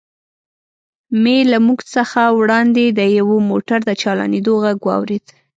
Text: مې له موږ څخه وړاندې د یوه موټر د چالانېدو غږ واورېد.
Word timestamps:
مې 1.21 1.37
له 1.51 1.57
موږ 1.65 1.79
څخه 1.95 2.21
وړاندې 2.39 2.85
د 2.89 3.01
یوه 3.19 3.37
موټر 3.49 3.79
د 3.85 3.91
چالانېدو 4.01 4.53
غږ 4.63 4.79
واورېد. 4.85 5.25